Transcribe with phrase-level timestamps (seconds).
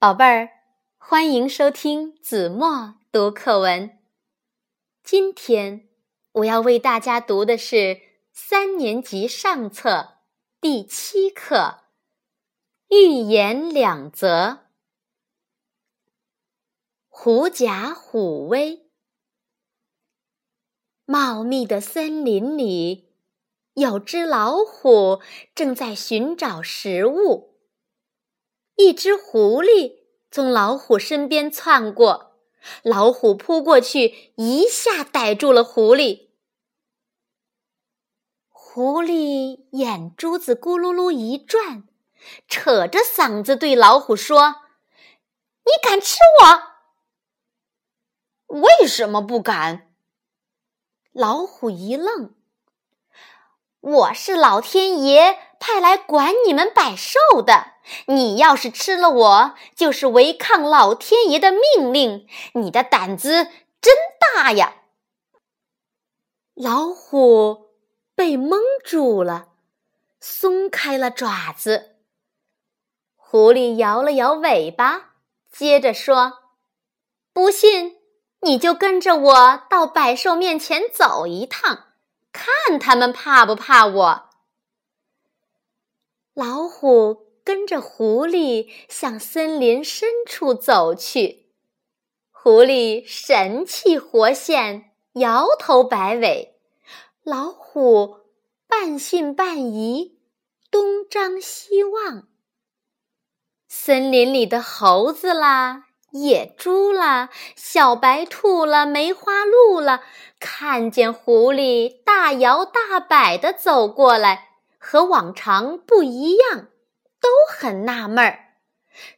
[0.00, 0.48] 宝贝儿，
[0.96, 3.98] 欢迎收听子墨读课文。
[5.04, 5.90] 今天
[6.32, 8.00] 我要为大家读的是
[8.32, 10.14] 三年级上册
[10.58, 11.80] 第七课
[12.96, 14.46] 《寓言两则》。
[17.10, 18.86] 狐假虎威。
[21.04, 23.12] 茂密的森林里，
[23.74, 25.20] 有只老虎
[25.54, 27.49] 正在寻找食物。
[28.80, 29.98] 一只狐狸
[30.30, 32.32] 从老虎身边窜过，
[32.82, 36.30] 老虎扑过去，一下逮住了狐狸。
[38.48, 41.86] 狐狸眼珠子咕噜噜一转，
[42.48, 44.62] 扯着嗓子对老虎说
[45.66, 46.16] ：“你敢吃
[48.46, 48.56] 我？
[48.60, 49.92] 为什么不敢？”
[51.12, 52.34] 老虎一愣
[53.80, 57.72] ：“我是老天爷派来管你们百兽的。”
[58.06, 62.28] 你要是吃了我，就是违抗老天爷的命令。
[62.54, 63.48] 你的胆子
[63.80, 63.94] 真
[64.34, 64.74] 大呀！
[66.54, 67.70] 老虎
[68.14, 69.48] 被蒙住了，
[70.20, 71.96] 松开了爪子。
[73.16, 75.14] 狐狸摇了摇尾巴，
[75.50, 76.34] 接着说
[77.32, 77.96] ：“不信，
[78.42, 81.89] 你就跟着我到百兽面前走一趟，
[82.32, 84.30] 看他们怕不怕我。”
[86.34, 87.30] 老虎。
[87.42, 91.50] 跟着狐狸向森林深处走去，
[92.30, 96.54] 狐狸神气活现，摇头摆尾；
[97.24, 98.18] 老虎
[98.68, 100.20] 半信半疑，
[100.70, 102.28] 东张西望。
[103.66, 110.02] 森林里的猴子啦、野猪啦、小白兔啦、梅花鹿啦，
[110.38, 116.68] 看见狐狸大摇大摆的走过来，和往常不一样。
[117.20, 118.54] 都很纳闷儿，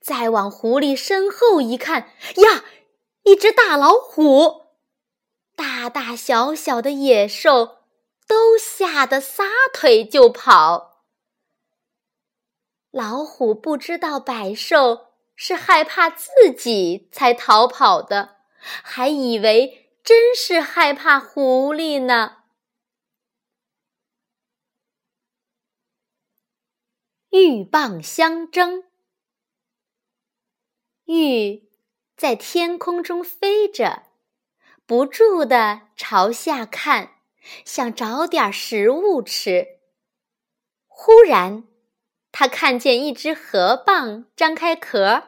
[0.00, 2.64] 再往狐狸身后一看，呀，
[3.22, 4.66] 一只大老虎！
[5.56, 7.78] 大大小小的野兽
[8.28, 11.04] 都吓得撒腿就跑。
[12.90, 22.38] 老虎不知道百兽是害怕自己才逃跑的，还以为真是害怕狐狸呢。
[27.28, 28.84] 鹬蚌相争，
[31.04, 31.68] 鹬
[32.16, 34.04] 在天空中飞着，
[34.86, 37.16] 不住地朝下看，
[37.66, 39.80] 想找点食物吃。
[40.86, 41.64] 忽然，
[42.38, 45.22] 他看见一只河蚌张开壳，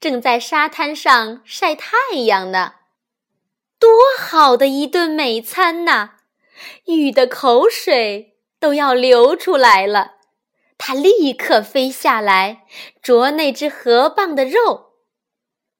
[0.00, 1.92] 正在沙滩上晒太
[2.24, 2.76] 阳呢。
[3.78, 6.12] 多好的一顿美餐呐！
[6.86, 10.12] 鹬的口水都要流出来了。
[10.78, 12.62] 他立刻飞下来
[13.02, 14.92] 啄那只河蚌的肉，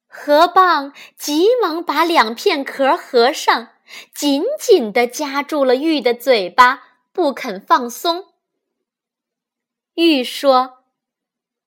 [0.05, 3.69] 河蚌急忙把两片壳合上，
[4.13, 8.25] 紧紧地夹住了玉的嘴巴，不肯放松。
[10.01, 10.85] 玉说：“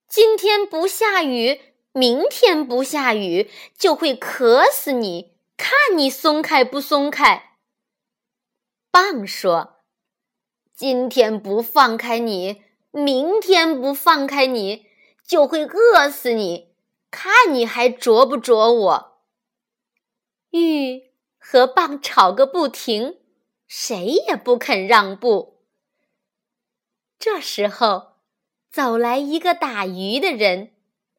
[0.09, 1.61] 今天不下雨，
[1.93, 7.59] 明天不下雨，就会渴死你，看你松开不松开。”
[8.91, 9.83] 蚌说
[10.75, 12.63] ：“今天不放开你。”
[12.95, 14.87] 明天不放开你，
[15.27, 16.75] 就会饿死你！
[17.11, 19.23] 看你还啄不啄我？
[20.51, 23.19] 玉和蚌吵个不停，
[23.67, 25.63] 谁也不肯让步。
[27.19, 28.12] 这时候，
[28.73, 30.73] 走来一个打鱼的人，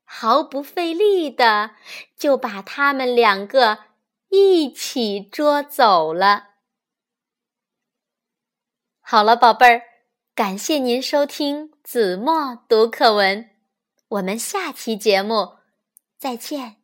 [0.03, 1.75] 毫不费力的
[2.17, 3.79] 就把他们两个
[4.29, 6.55] 一起捉走了。
[8.99, 9.81] 好了，宝贝儿。
[10.35, 13.51] 感谢您收听子墨读课文，
[14.07, 15.57] 我们下期节目
[16.17, 16.82] 再见。